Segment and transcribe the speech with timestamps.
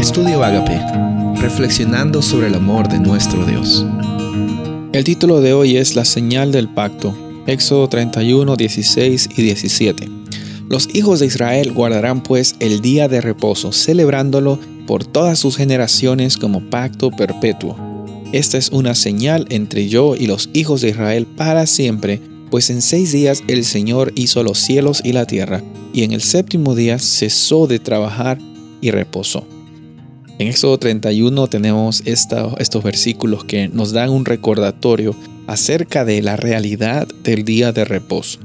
[0.00, 0.80] Estudio Agape,
[1.42, 3.84] reflexionando sobre el amor de nuestro Dios.
[4.94, 7.14] El título de hoy es La señal del pacto,
[7.46, 10.08] Éxodo 31, 16 y 17.
[10.70, 16.38] Los hijos de Israel guardarán pues el día de reposo, celebrándolo por todas sus generaciones
[16.38, 17.76] como pacto perpetuo.
[18.32, 22.80] Esta es una señal entre yo y los hijos de Israel para siempre, pues en
[22.80, 25.62] seis días el Señor hizo los cielos y la tierra,
[25.92, 28.38] y en el séptimo día cesó de trabajar
[28.80, 29.44] y reposó.
[30.40, 35.14] En Éxodo 31 tenemos estos versículos que nos dan un recordatorio
[35.46, 38.38] acerca de la realidad del día de reposo.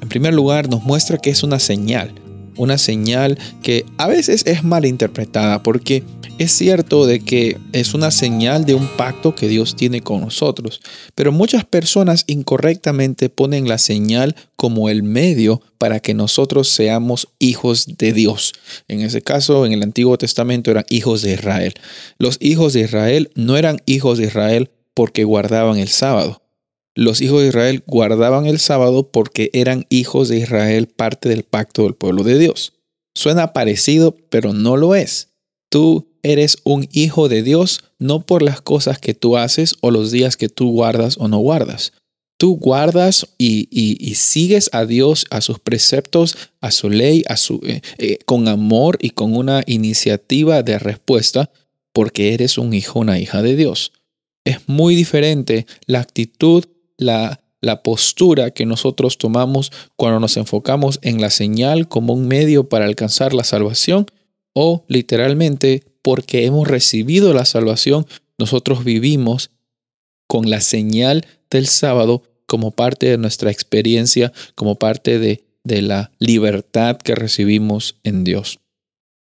[0.00, 2.12] En primer lugar, nos muestra que es una señal,
[2.56, 6.04] una señal que a veces es mal interpretada porque
[6.42, 10.80] es cierto de que es una señal de un pacto que Dios tiene con nosotros,
[11.14, 17.86] pero muchas personas incorrectamente ponen la señal como el medio para que nosotros seamos hijos
[17.98, 18.52] de Dios.
[18.88, 21.74] En ese caso, en el Antiguo Testamento eran hijos de Israel.
[22.18, 26.42] Los hijos de Israel no eran hijos de Israel porque guardaban el sábado.
[26.94, 31.84] Los hijos de Israel guardaban el sábado porque eran hijos de Israel, parte del pacto
[31.84, 32.74] del pueblo de Dios.
[33.14, 35.28] Suena parecido, pero no lo es.
[35.70, 40.10] Tú eres un hijo de Dios no por las cosas que tú haces o los
[40.10, 41.92] días que tú guardas o no guardas.
[42.38, 47.82] Tú guardas y, sigues a Dios, a sus preceptos, a su ley, a su, eh,
[47.98, 51.50] eh, con amor y con una iniciativa de respuesta
[51.92, 53.92] porque eres un hijo, una hija de Dios.
[54.44, 56.64] Es muy diferente la actitud,
[56.96, 62.68] la, la postura que nosotros tomamos cuando nos enfocamos en la señal como un medio
[62.68, 64.06] para alcanzar la salvación
[64.52, 68.06] o literalmente porque hemos recibido la salvación,
[68.38, 69.50] nosotros vivimos
[70.26, 76.96] con la señal del sábado como parte de nuestra experiencia, como parte de, la libertad
[76.96, 78.58] que recibimos en Dios.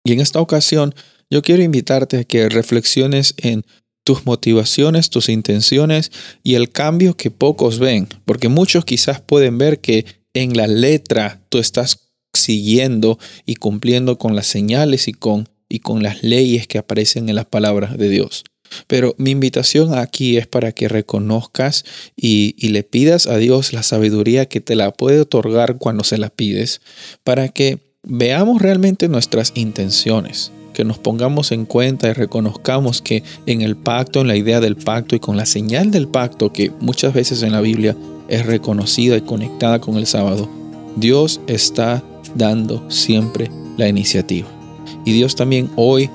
[0.05, 0.95] Y en esta ocasión,
[1.29, 3.65] yo quiero invitarte a que reflexiones en
[4.05, 6.13] tus motivaciones, tus intenciones
[6.43, 11.43] y el cambio que pocos ven, porque muchos quizás pueden ver que en la letra
[11.49, 16.79] tú estás siguiendo y cumpliendo con las señales y con y con las leyes que
[16.79, 18.45] aparecen en las palabras de Dios.
[18.87, 21.85] Pero mi invitación aquí es para que reconozcas
[22.17, 26.29] y, le pidas a Dios la sabiduría que te la puede otorgar cuando se la
[26.29, 26.81] pides,
[27.25, 33.63] para que veamos realmente nuestras intenciones, que nos pongamos en cuenta y reconozcamos que en
[33.63, 37.15] el pacto, en la idea del pacto y con la señal del pacto que muchas
[37.15, 37.97] veces en la Biblia
[38.29, 40.49] es reconocida y conectada con el sábado,
[40.97, 42.05] Dios está
[42.35, 44.58] dando siempre la iniciativa.
[45.05, 46.11] Y Dios también hoy,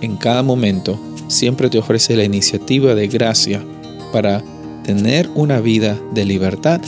[0.00, 3.64] en cada momento, siempre te ofrece la iniciativa de gracia
[4.12, 4.42] para
[4.84, 6.80] tener una vida de libertad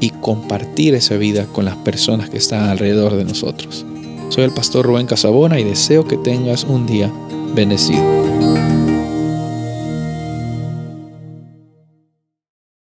[0.00, 3.86] y compartir esa vida con las personas que están alrededor de nosotros.
[4.28, 7.10] Soy el pastor Rubén Casabona y deseo que tengas un día
[7.54, 8.75] bendecido.